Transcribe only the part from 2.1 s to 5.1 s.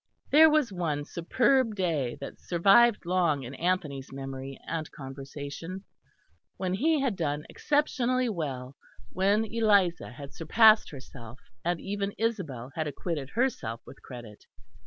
that survived long in Anthony's memory and